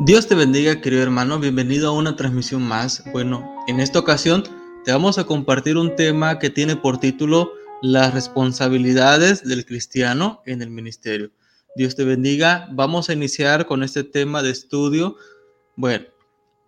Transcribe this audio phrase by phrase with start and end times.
[0.00, 1.38] Dios te bendiga, querido hermano.
[1.38, 3.04] Bienvenido a una transmisión más.
[3.12, 4.42] Bueno, en esta ocasión
[4.84, 10.62] te vamos a compartir un tema que tiene por título Las responsabilidades del cristiano en
[10.62, 11.30] el ministerio.
[11.76, 12.66] Dios te bendiga.
[12.72, 15.14] Vamos a iniciar con este tema de estudio.
[15.76, 16.06] Bueno,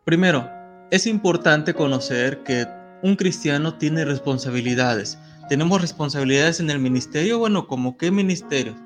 [0.04, 0.48] primero,
[0.92, 2.64] es importante conocer que
[3.02, 5.18] un cristiano tiene responsabilidades.
[5.48, 7.40] Tenemos responsabilidades en el ministerio.
[7.40, 8.76] Bueno, ¿como qué ministerio?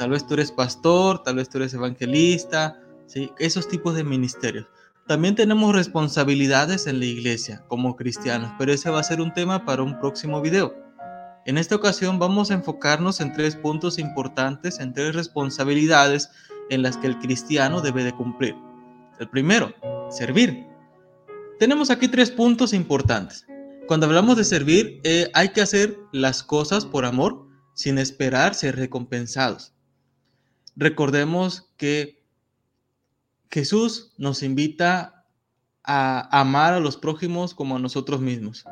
[0.00, 3.30] Tal vez tú eres pastor, tal vez tú eres evangelista, ¿sí?
[3.38, 4.66] esos tipos de ministerios.
[5.06, 9.64] También tenemos responsabilidades en la iglesia como cristianos, pero ese va a ser un tema
[9.64, 10.74] para un próximo video.
[11.44, 16.30] En esta ocasión vamos a enfocarnos en tres puntos importantes, en tres responsabilidades
[16.70, 18.54] en las que el cristiano debe de cumplir.
[19.20, 19.74] El primero,
[20.10, 20.66] servir.
[21.58, 23.46] Tenemos aquí tres puntos importantes.
[23.86, 28.76] Cuando hablamos de servir, eh, hay que hacer las cosas por amor sin esperar ser
[28.76, 29.74] recompensados
[30.76, 32.23] recordemos que
[33.54, 35.24] Jesús nos invita
[35.84, 38.64] a amar a los prójimos como a nosotros mismos.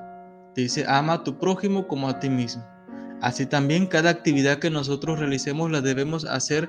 [0.56, 2.66] Dice, ama a tu prójimo como a ti mismo.
[3.20, 6.68] Así también cada actividad que nosotros realicemos la debemos hacer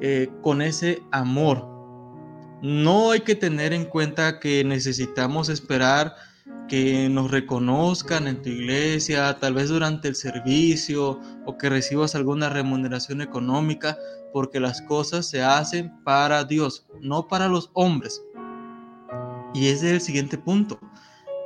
[0.00, 1.68] eh, con ese amor.
[2.62, 6.14] No hay que tener en cuenta que necesitamos esperar
[6.66, 12.48] que nos reconozcan en tu iglesia, tal vez durante el servicio o que recibas alguna
[12.48, 13.98] remuneración económica,
[14.34, 18.20] porque las cosas se hacen para Dios, no para los hombres.
[19.54, 20.80] Y ese es el siguiente punto,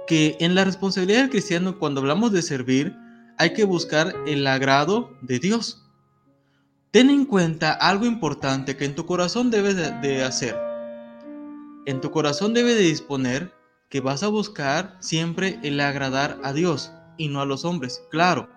[0.06, 2.96] que en la responsabilidad del cristiano, cuando hablamos de servir,
[3.36, 5.86] hay que buscar el agrado de Dios.
[6.90, 10.56] Ten en cuenta algo importante que en tu corazón debes de, hacer.
[11.84, 13.52] En tu corazón debe de disponer
[13.90, 18.48] que vas a buscar siempre el agradar a Dios y no a los hombres, claro,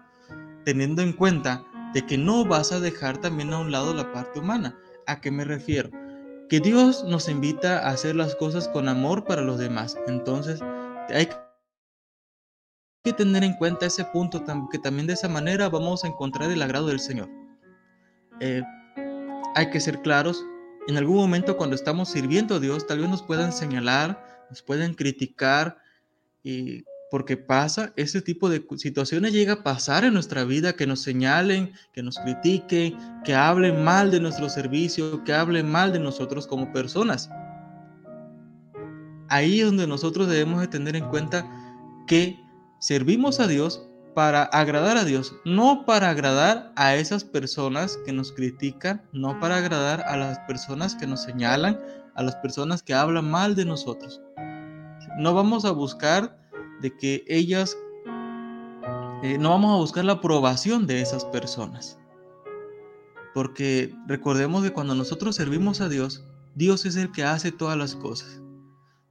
[0.63, 4.39] teniendo en cuenta de que no vas a dejar también a un lado la parte
[4.39, 4.77] humana.
[5.07, 5.89] ¿A qué me refiero?
[6.49, 9.97] Que Dios nos invita a hacer las cosas con amor para los demás.
[10.07, 10.61] Entonces,
[11.09, 11.29] hay
[13.03, 16.61] que tener en cuenta ese punto, que también de esa manera vamos a encontrar el
[16.61, 17.29] agrado del Señor.
[18.39, 18.63] Eh,
[19.55, 20.45] hay que ser claros.
[20.87, 24.93] En algún momento cuando estamos sirviendo a Dios, tal vez nos puedan señalar nos pueden
[24.93, 25.77] criticar
[26.43, 31.01] y porque pasa, ese tipo de situaciones llega a pasar en nuestra vida, que nos
[31.01, 36.47] señalen, que nos critiquen, que hablen mal de nuestro servicio, que hablen mal de nosotros
[36.47, 37.29] como personas.
[39.27, 41.45] Ahí es donde nosotros debemos de tener en cuenta
[42.07, 42.39] que
[42.79, 43.85] servimos a Dios
[44.15, 49.57] para agradar a Dios, no para agradar a esas personas que nos critican, no para
[49.57, 51.77] agradar a las personas que nos señalan,
[52.15, 54.21] a las personas que hablan mal de nosotros.
[55.17, 56.40] No vamos a buscar
[56.81, 57.77] de que ellas,
[59.23, 61.97] eh, no vamos a buscar la aprobación de esas personas.
[63.33, 66.25] Porque recordemos que cuando nosotros servimos a Dios,
[66.55, 68.41] Dios es el que hace todas las cosas.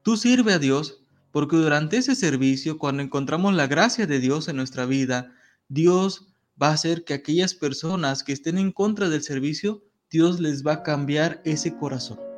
[0.03, 4.57] Tú sirve a Dios porque durante ese servicio, cuando encontramos la gracia de Dios en
[4.57, 5.33] nuestra vida,
[5.69, 10.67] Dios va a hacer que aquellas personas que estén en contra del servicio, Dios les
[10.67, 12.30] va a cambiar ese corazón.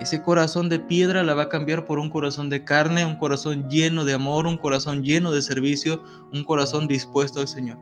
[0.00, 3.68] Ese corazón de piedra la va a cambiar por un corazón de carne, un corazón
[3.70, 7.78] lleno de amor, un corazón lleno de servicio, un corazón dispuesto al Señor.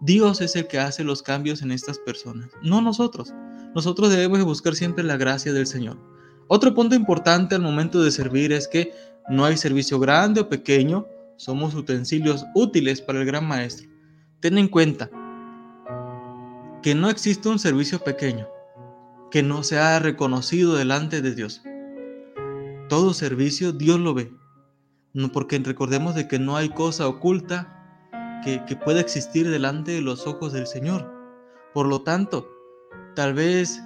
[0.00, 3.34] Dios es el que hace los cambios en estas personas, no nosotros.
[3.74, 5.98] Nosotros debemos buscar siempre la gracia del Señor.
[6.48, 8.92] Otro punto importante al momento de servir es que
[9.28, 13.88] no hay servicio grande o pequeño, somos utensilios útiles para el gran maestro.
[14.40, 15.10] Ten en cuenta
[16.82, 18.48] que no existe un servicio pequeño
[19.32, 21.62] que no sea reconocido delante de Dios.
[22.90, 24.30] Todo servicio Dios lo ve,
[25.32, 28.10] porque recordemos de que no hay cosa oculta
[28.44, 31.10] que, que pueda existir delante de los ojos del Señor.
[31.72, 32.46] Por lo tanto,
[33.14, 33.82] tal vez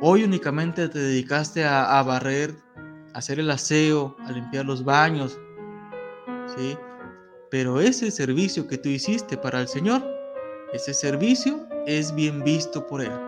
[0.00, 2.56] hoy únicamente te dedicaste a, a barrer,
[3.12, 5.38] a hacer el aseo, a limpiar los baños,
[6.56, 6.78] ¿sí?
[7.50, 10.02] Pero ese servicio que tú hiciste para el Señor,
[10.72, 13.25] ese servicio es bien visto por Él.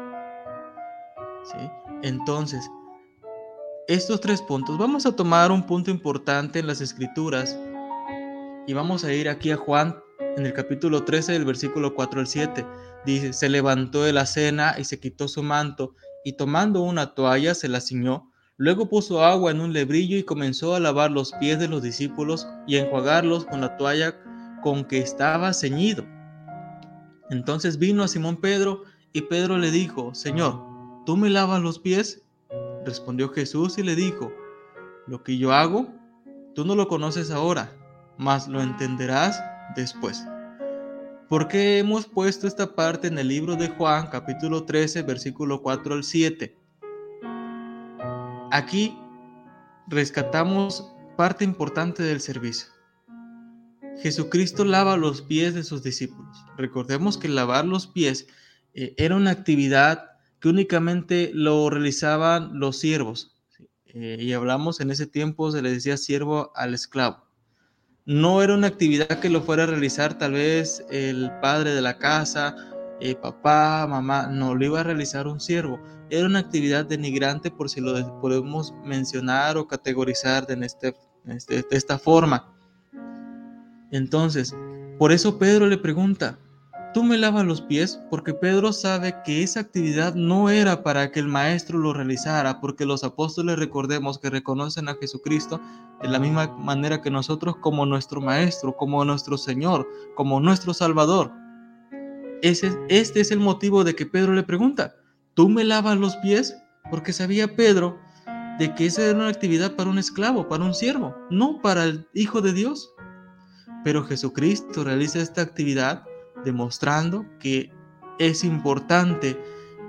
[2.02, 2.70] Entonces,
[3.88, 7.58] estos tres puntos, vamos a tomar un punto importante en las escrituras
[8.66, 9.96] y vamos a ir aquí a Juan
[10.36, 12.66] en el capítulo 13 del versículo 4 al 7.
[13.06, 17.54] Dice, se levantó de la cena y se quitó su manto y tomando una toalla
[17.54, 18.30] se la ciñó.
[18.58, 22.46] Luego puso agua en un lebrillo y comenzó a lavar los pies de los discípulos
[22.66, 24.16] y a enjuagarlos con la toalla
[24.62, 26.04] con que estaba ceñido.
[27.30, 30.67] Entonces vino a Simón Pedro y Pedro le dijo, Señor,
[31.08, 32.20] ¿tú me lavas los pies?
[32.84, 34.30] Respondió Jesús y le dijo,
[35.06, 35.88] lo que yo hago,
[36.54, 37.72] tú no lo conoces ahora,
[38.18, 39.42] mas lo entenderás
[39.74, 40.22] después.
[41.30, 45.94] ¿Por qué hemos puesto esta parte en el libro de Juan, capítulo 13, versículo 4
[45.94, 46.54] al 7?
[48.50, 48.94] Aquí
[49.86, 52.68] rescatamos parte importante del servicio.
[54.02, 56.44] Jesucristo lava los pies de sus discípulos.
[56.58, 58.26] Recordemos que lavar los pies
[58.74, 60.07] eh, era una actividad
[60.40, 63.34] que únicamente lo realizaban los siervos.
[63.86, 67.24] Eh, y hablamos en ese tiempo, se le decía siervo al esclavo.
[68.04, 71.98] No era una actividad que lo fuera a realizar tal vez el padre de la
[71.98, 72.56] casa,
[73.00, 75.80] eh, papá, mamá, no, lo iba a realizar un siervo.
[76.10, 80.94] Era una actividad denigrante por si lo podemos mencionar o categorizar de, este,
[81.26, 82.54] este, de esta forma.
[83.90, 84.54] Entonces,
[84.98, 86.38] por eso Pedro le pregunta,
[86.94, 88.00] ¿tú me lavas los pies?
[88.10, 92.86] Porque Pedro sabe que esa actividad no era para que el maestro lo realizara, porque
[92.86, 95.60] los apóstoles recordemos que reconocen a Jesucristo
[96.02, 101.32] de la misma manera que nosotros como nuestro maestro, como nuestro Señor, como nuestro Salvador.
[102.42, 104.94] Ese, este es el motivo de que Pedro le pregunta,
[105.34, 106.56] ¿tú me lavas los pies?
[106.90, 107.98] Porque sabía Pedro
[108.58, 112.08] de que esa era una actividad para un esclavo, para un siervo, no para el
[112.14, 112.92] Hijo de Dios.
[113.84, 116.02] Pero Jesucristo realiza esta actividad
[116.44, 117.70] demostrando que
[118.18, 119.36] es importante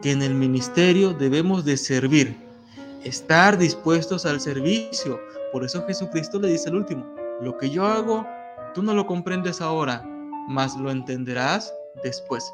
[0.02, 2.36] que en el ministerio debemos de servir,
[3.04, 5.20] estar dispuestos al servicio.
[5.52, 7.06] Por eso Jesucristo le dice al último,
[7.42, 8.26] lo que yo hago,
[8.74, 10.04] tú no lo comprendes ahora,
[10.48, 11.74] mas lo entenderás
[12.04, 12.54] después.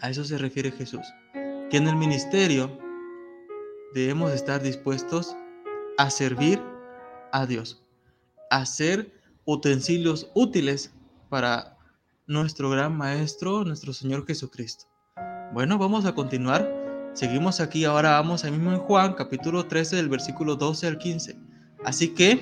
[0.00, 1.06] A eso se refiere Jesús,
[1.70, 2.70] que en el ministerio
[3.94, 5.36] debemos estar dispuestos
[5.98, 6.60] a servir
[7.32, 7.82] a Dios,
[8.50, 9.12] a ser
[9.44, 10.92] utensilios útiles
[11.28, 11.71] para
[12.32, 14.86] nuestro gran Maestro, nuestro Señor Jesucristo.
[15.52, 16.66] Bueno, vamos a continuar.
[17.12, 21.38] Seguimos aquí, ahora vamos ahí mismo en Juan, capítulo 13, del versículo 12 al 15.
[21.84, 22.40] Así que,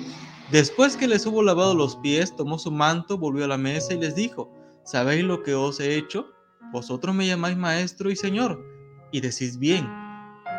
[0.53, 3.99] después que les hubo lavado los pies, tomó su manto, volvió a la mesa y
[3.99, 4.53] les dijo,
[4.85, 6.29] ¿sabéis lo que os he hecho?
[6.73, 8.65] Vosotros me llamáis Maestro y Señor,
[9.11, 9.89] y decís bien,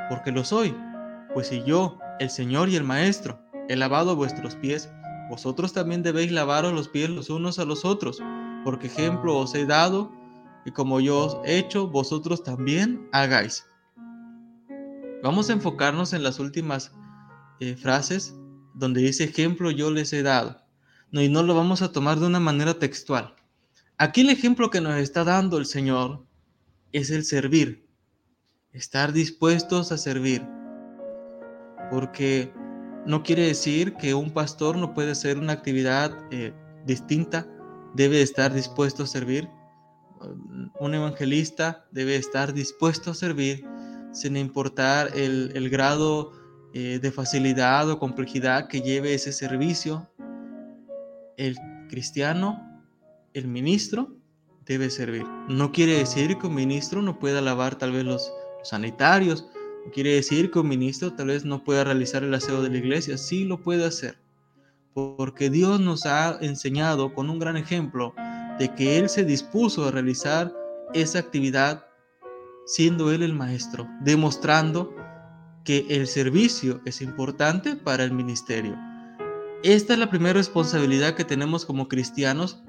[0.09, 0.75] porque lo soy.
[1.33, 3.39] Pues si yo, el Señor y el Maestro,
[3.69, 4.91] he lavado vuestros pies,
[5.29, 8.21] vosotros también debéis lavaros los pies los unos a los otros,
[8.63, 10.11] porque ejemplo os he dado,
[10.65, 13.65] y como yo os he hecho, vosotros también hagáis.
[15.23, 16.91] Vamos a enfocarnos en las últimas
[17.59, 18.35] eh, frases
[18.73, 20.61] donde dice ejemplo yo les he dado.
[21.11, 23.35] No, y no lo vamos a tomar de una manera textual.
[23.97, 26.25] Aquí el ejemplo que nos está dando el Señor
[26.91, 27.87] es el servir,
[28.71, 30.47] estar dispuestos a servir.
[31.91, 32.51] Porque
[33.05, 36.53] no quiere decir que un pastor no puede hacer una actividad eh,
[36.85, 37.47] distinta,
[37.93, 39.49] debe estar dispuesto a servir.
[40.79, 43.65] Un evangelista debe estar dispuesto a servir
[44.13, 46.33] sin importar el, grado
[46.73, 50.09] eh, de facilidad o complejidad que lleve ese servicio.
[51.37, 51.57] El
[51.89, 52.81] cristiano,
[53.33, 54.15] el ministro,
[54.65, 55.25] debe servir.
[55.49, 58.31] No quiere decir que un ministro no pueda lavar tal vez los
[58.63, 59.47] sanitarios,
[59.93, 63.17] Quiere decir que un ministro tal vez no pueda realizar el aseo de la iglesia,
[63.17, 64.17] sí lo puede hacer,
[64.93, 68.13] porque Dios nos ha enseñado con un gran ejemplo
[68.59, 70.53] de que Él se dispuso a realizar
[70.93, 71.85] esa actividad
[72.65, 74.93] siendo Él el maestro, demostrando
[75.63, 78.77] que el servicio es importante para el ministerio.
[79.63, 82.63] Esta es la primera responsabilidad que tenemos como cristianos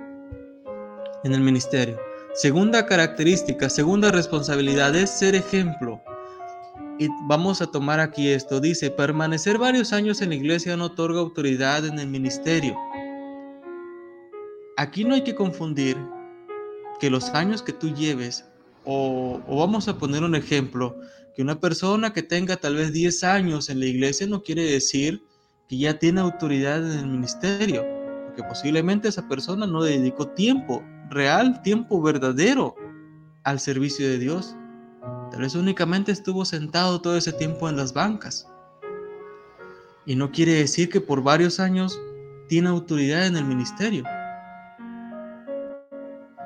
[1.25, 1.99] en el ministerio.
[2.35, 6.03] Segunda característica, segunda responsabilidad es ser ejemplo.
[7.03, 8.61] Y vamos a tomar aquí esto.
[8.61, 12.77] Dice, permanecer varios años en la iglesia no otorga autoridad en el ministerio.
[14.77, 15.97] Aquí no hay que confundir
[17.01, 18.45] que los años que tú lleves,
[18.85, 20.95] o, vamos a poner un ejemplo,
[21.35, 25.25] que una persona que tenga tal vez 10 años en la iglesia no quiere decir
[25.69, 27.85] que ya tiene autoridad en el ministerio,
[28.27, 32.77] porque posiblemente esa persona no dedicó tiempo real, tiempo verdadero
[33.43, 34.55] al servicio de Dios.
[35.33, 38.47] Tal vez únicamente estuvo sentado todo ese tiempo en las bancas.
[40.05, 41.99] Y no quiere decir que por varios años
[42.49, 44.05] tiene autoridad en el ministerio.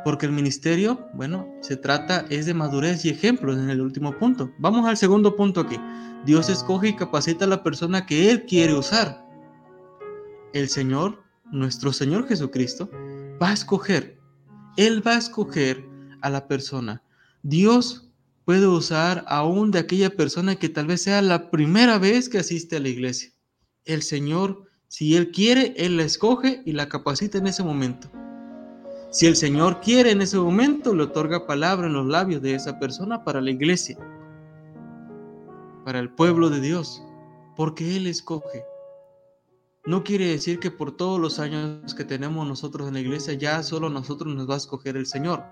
[0.05, 4.53] Porque el ministerio, bueno, se trata es de madurez y ejemplos en el último punto.
[4.61, 5.81] Vamos al segundo punto aquí.
[6.25, 9.21] Dios escoge y capacita a la persona que Él quiere usar.
[10.53, 12.89] El Señor, nuestro Señor Jesucristo,
[13.43, 14.17] va a escoger.
[14.77, 15.85] Él va a escoger
[16.23, 17.03] a la persona.
[17.43, 18.06] Dios
[18.47, 22.77] puede usar aún de aquella persona que tal vez sea la primera vez que asiste
[22.77, 23.33] a la iglesia.
[23.85, 28.09] El Señor, si Él quiere, Él la escoge y la capacita en ese momento.
[29.11, 32.79] Si el Señor quiere en ese momento, le otorga palabra en los labios de esa
[32.79, 33.99] persona para la iglesia,
[35.85, 37.03] para el pueblo de Dios,
[37.57, 38.65] porque Él escoge.
[39.87, 43.61] No quiere decir que por todos los años que tenemos nosotros en la iglesia ya
[43.65, 45.43] solo nosotros nos va a escoger el Señor.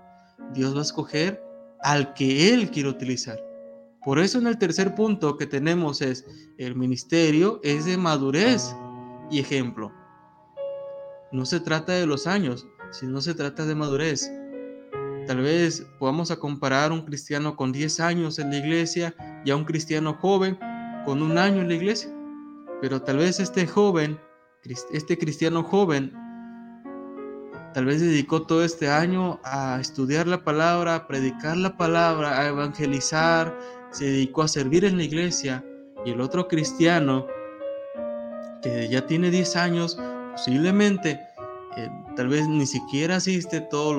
[0.53, 3.39] Dios va a escoger al que Él quiere utilizar.
[4.03, 6.25] Por eso en el tercer punto que tenemos es
[6.57, 8.75] el ministerio es de madurez
[9.31, 9.91] y ejemplo.
[11.31, 14.31] No se trata de los años, sino se trata de madurez.
[15.25, 19.55] Tal vez podamos a comparar un cristiano con 10 años en la iglesia y a
[19.55, 20.59] un cristiano joven
[21.03, 22.15] con un año en la iglesia.
[22.81, 24.19] Pero tal vez este joven,
[24.91, 26.13] este cristiano joven,
[27.75, 32.47] tal vez dedicó todo este año a estudiar la palabra, a predicar la palabra, a
[32.47, 33.53] evangelizar,
[33.91, 35.61] se dedicó a servir en la iglesia.
[36.05, 37.27] Y el otro cristiano,
[38.63, 39.99] que ya tiene 10 años,
[40.31, 41.19] posiblemente
[41.75, 43.93] eh, tal vez ni siquiera asiste a todos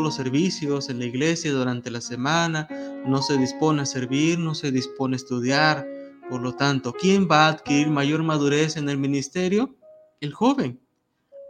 [0.00, 2.68] los servicios en la iglesia durante la semana,
[3.04, 5.88] no se dispone a servir, no se dispone a estudiar.
[6.30, 9.74] Por lo tanto, ¿quién va a adquirir mayor madurez en el ministerio?
[10.20, 10.85] El joven.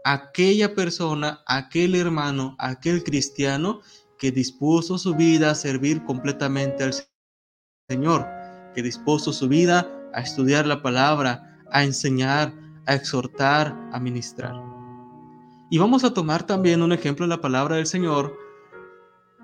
[0.09, 3.81] Aquella persona, aquel hermano, aquel cristiano
[4.21, 6.95] que dispuso su vida a servir completamente al
[7.91, 8.25] Señor,
[8.73, 12.55] que dispuso su vida a estudiar la palabra, a enseñar,
[12.87, 14.55] a exhortar, a ministrar.
[15.73, 18.33] Y vamos a tomar también un ejemplo en la palabra del Señor.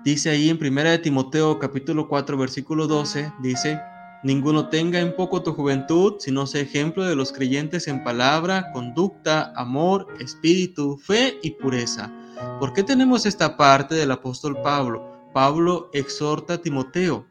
[0.05, 3.81] Dice ahí en 1 de Timoteo capítulo 4 versículo 12, dice,
[4.23, 9.51] Ninguno tenga en poco tu juventud, sino sea ejemplo de los creyentes en palabra, conducta,
[9.55, 12.11] amor, espíritu, fe y pureza.
[12.59, 15.11] ¿Por qué tenemos esta parte del apóstol Pablo?
[15.33, 17.27] Pablo exhorta a Timoteo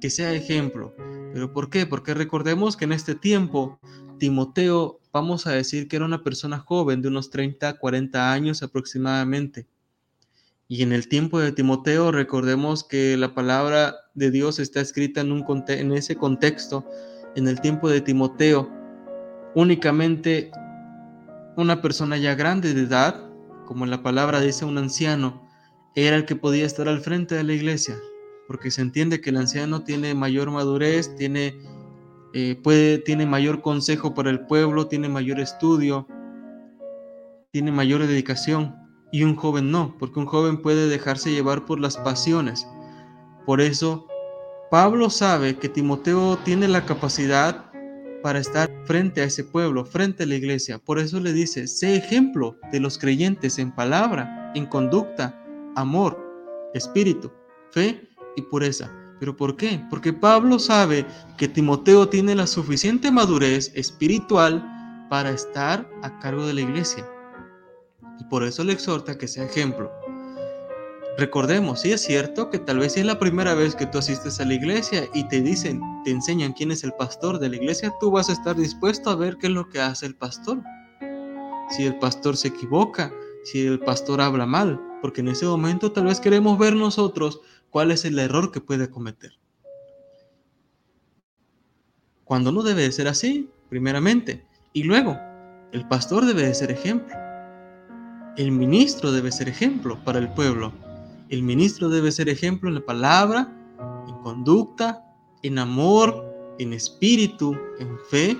[0.00, 0.94] que sea ejemplo.
[1.32, 1.86] ¿Pero por qué?
[1.86, 3.78] Porque recordemos que en este tiempo
[4.18, 9.66] Timoteo vamos a decir que era una persona joven de unos 30, 40 años aproximadamente.
[10.68, 15.32] Y en el tiempo de Timoteo recordemos que la palabra de Dios está escrita en,
[15.32, 16.86] un, en ese contexto.
[17.34, 18.70] En el tiempo de Timoteo,
[19.54, 20.52] únicamente
[21.56, 23.28] una persona ya grande de edad,
[23.66, 25.48] como la palabra dice un anciano,
[25.94, 27.96] era el que podía estar al frente de la iglesia,
[28.46, 31.56] porque se entiende que el anciano tiene mayor madurez, tiene
[32.32, 36.06] eh, puede, tiene mayor consejo para el pueblo, tiene mayor estudio,
[37.50, 38.76] tiene mayor dedicación
[39.10, 42.66] y un joven no, porque un joven puede dejarse llevar por las pasiones.
[43.46, 44.06] Por eso,
[44.70, 47.72] Pablo sabe que Timoteo tiene la capacidad
[48.22, 50.78] para estar frente a ese pueblo, frente a la iglesia.
[50.78, 55.42] Por eso le dice, sé ejemplo de los creyentes en palabra, en conducta,
[55.74, 56.16] amor,
[56.72, 57.32] espíritu,
[57.72, 58.92] fe y pureza.
[59.18, 59.84] ¿Pero por qué?
[59.90, 61.04] Porque Pablo sabe
[61.36, 64.64] que Timoteo tiene la suficiente madurez espiritual
[65.10, 67.04] para estar a cargo de la iglesia.
[68.20, 69.90] Y por eso le exhorta que sea ejemplo.
[71.18, 74.44] Recordemos, sí es cierto que tal vez es la primera vez que tú asistes a
[74.44, 78.10] la iglesia y te dicen, te enseñan quién es el pastor de la iglesia, tú
[78.10, 80.62] vas a estar dispuesto a ver qué es lo que hace el pastor.
[81.70, 83.12] Si el pastor se equivoca,
[83.44, 87.40] si el pastor habla mal, porque en ese momento tal vez queremos ver nosotros
[87.70, 89.32] cuál es el error que puede cometer.
[92.24, 94.46] Cuando no debe de ser así, primeramente.
[94.72, 95.18] Y luego,
[95.72, 97.14] el pastor debe de ser ejemplo.
[98.36, 100.72] El ministro debe ser ejemplo para el pueblo.
[101.30, 103.48] El ministro debe ser ejemplo en la palabra,
[104.08, 105.04] en conducta,
[105.42, 108.36] en amor, en espíritu, en fe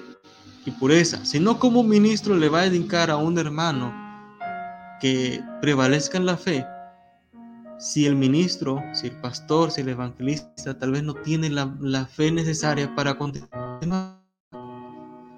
[0.66, 1.24] y pureza.
[1.24, 3.94] Si no, como ministro le va a dedicar a un hermano
[5.00, 6.66] que prevalezca en la fe
[7.80, 12.30] si el ministro, si el pastor, si el evangelista tal vez no tiene la, fe
[12.30, 14.20] necesaria para continuar.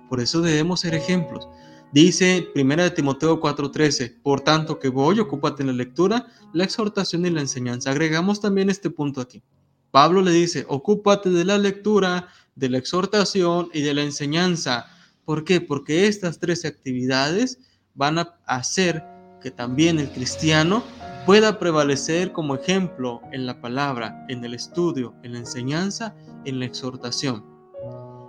[0.09, 1.49] Por eso debemos ser ejemplos.
[1.93, 7.31] Dice 1 Timoteo 4:13, por tanto que voy, ocúpate en la lectura, la exhortación y
[7.31, 7.91] la enseñanza.
[7.91, 9.43] Agregamos también este punto aquí.
[9.91, 14.87] Pablo le dice, ocúpate de la lectura, de la exhortación y de la enseñanza.
[15.27, 15.61] ¿Por qué?
[15.61, 17.59] Porque estas tres actividades
[17.95, 19.05] van a hacer
[19.43, 20.83] que también el cristiano
[21.27, 26.15] pueda prevalecer como ejemplo en la palabra, en el estudio, en la enseñanza,
[26.47, 27.45] en la exhortación.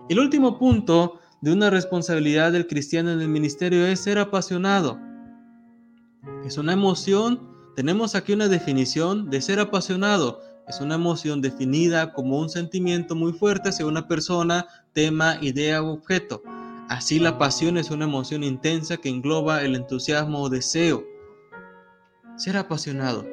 [0.10, 4.98] El último punto de una responsabilidad del cristiano en el ministerio es ser apasionado.
[6.46, 10.40] Es una emoción, tenemos aquí una definición de ser apasionado.
[10.70, 15.92] Es una emoción definida como un sentimiento muy fuerte hacia una persona, tema, idea o
[15.92, 16.42] objeto.
[16.88, 21.04] Así la pasión es una emoción intensa que engloba el entusiasmo o deseo
[22.38, 23.28] ser apasionado.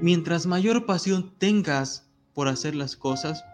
[0.00, 3.44] Mientras mayor pasión tengas por hacer las cosas,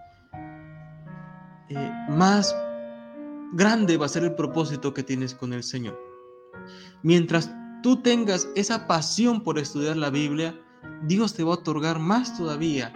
[1.69, 2.57] eh, más
[3.55, 5.99] grande va a ser el propósito que tienes con el Señor.
[7.03, 7.51] Mientras
[7.83, 10.59] tú tengas esa pasión por estudiar la Biblia,
[11.07, 12.93] Dios te va a otorgar más todavía.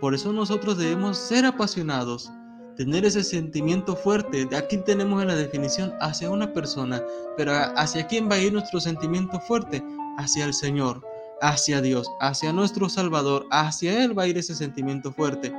[0.00, 2.30] Por eso nosotros debemos ser apasionados,
[2.76, 4.48] tener ese sentimiento fuerte.
[4.56, 7.02] Aquí tenemos la definición hacia una persona,
[7.36, 9.82] pero hacia quién va a ir nuestro sentimiento fuerte?
[10.18, 11.02] Hacia el Señor
[11.40, 15.52] hacia Dios, hacia nuestro Salvador, hacia Él va a ir ese sentimiento fuerte.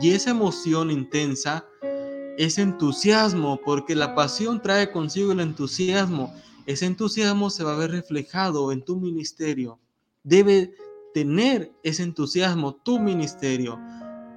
[0.00, 1.66] Y esa emoción intensa
[2.40, 6.32] es entusiasmo, porque la pasión trae consigo el entusiasmo.
[6.64, 9.78] Ese entusiasmo se va a ver reflejado en tu ministerio.
[10.24, 10.72] Debe
[11.12, 13.78] tener ese entusiasmo tu ministerio.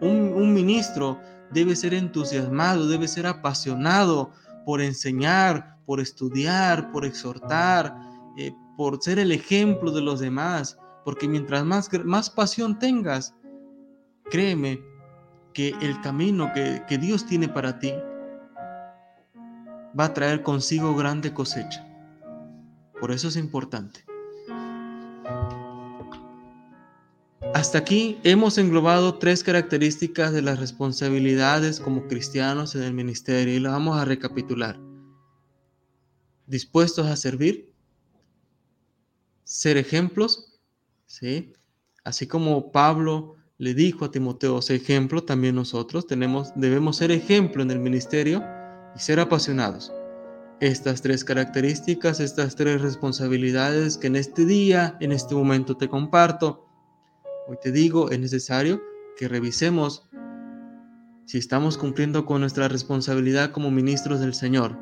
[0.02, 1.18] Un, ministro
[1.52, 4.32] debe ser entusiasmado, debe ser apasionado
[4.66, 7.96] por enseñar, por estudiar, por exhortar,
[8.38, 10.78] eh, por ser el ejemplo de los demás.
[11.06, 13.34] Porque mientras más, más pasión tengas,
[14.30, 14.93] créeme
[15.54, 17.94] que el camino que, que Dios tiene para ti
[19.98, 21.88] va a traer consigo grande cosecha.
[23.00, 24.04] Por eso es importante.
[27.54, 33.60] Hasta aquí hemos englobado tres características de las responsabilidades como cristianos en el ministerio y
[33.60, 34.80] las vamos a recapitular.
[36.48, 37.72] Dispuestos a servir,
[39.44, 40.60] ser ejemplos,
[41.06, 41.54] ¿sí?
[42.04, 47.64] Así como Pablo le dijo a Timoteo, sé ejemplo, también nosotros tenemos, debemos ser ejemplo
[47.64, 48.44] en el ministerio
[48.96, 49.94] y ser apasionados.
[50.60, 56.64] Estas tres características, estas tres responsabilidades que en este día, en este momento te comparto,
[57.46, 58.82] Hoy te digo, es necesario
[59.18, 60.08] que revisemos
[61.26, 64.78] si estamos cumpliendo con nuestra responsabilidad como ministros del Señor.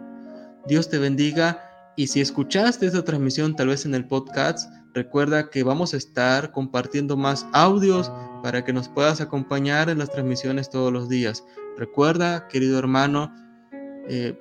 [0.67, 1.63] Dios te bendiga
[1.97, 6.51] y si escuchaste esta transmisión tal vez en el podcast, recuerda que vamos a estar
[6.51, 8.11] compartiendo más audios
[8.43, 11.43] para que nos puedas acompañar en las transmisiones todos los días.
[11.77, 13.33] Recuerda, querido hermano,
[14.09, 14.39] eh,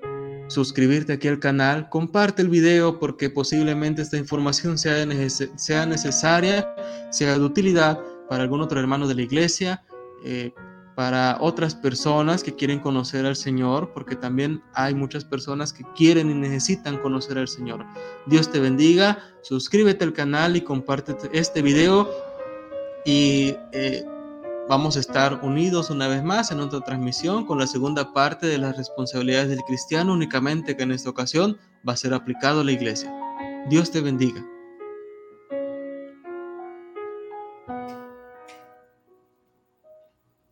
[0.48, 6.74] suscribirte aquí al canal, comparte el video porque posiblemente esta información sea, necesaria,
[7.10, 9.84] sea de utilidad para algún otro hermano de la iglesia,
[10.24, 10.52] eh,
[11.00, 16.30] para otras personas que quieren conocer al Señor, porque también hay muchas personas que quieren
[16.30, 17.86] y necesitan conocer al Señor.
[18.26, 22.06] Dios te bendiga, suscríbete al canal y comparte este video
[23.06, 24.04] y eh,
[24.68, 28.58] Vamos a estar unidos una vez más en otra transmisión con la segunda parte de
[28.58, 31.56] las responsabilidades del cristiano, únicamente que en esta ocasión
[31.88, 33.10] va a ser aplicado a la iglesia.
[33.70, 34.44] Dios te bendiga.